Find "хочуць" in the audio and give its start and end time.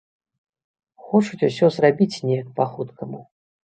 1.09-1.47